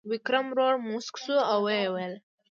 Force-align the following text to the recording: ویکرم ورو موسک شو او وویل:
ویکرم 0.09 0.45
ورو 0.49 0.69
موسک 0.89 1.15
شو 1.23 1.37
او 1.51 1.59
وویل: 1.67 2.13